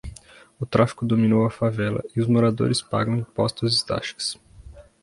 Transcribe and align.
O 0.59 0.65
tráfico 0.65 1.05
dominou 1.05 1.45
a 1.45 1.51
favela 1.51 2.01
e 2.15 2.19
os 2.19 2.25
moradores 2.25 2.81
pagam 2.81 3.15
impostos 3.17 3.79
e 3.79 3.85
taxas 3.85 4.35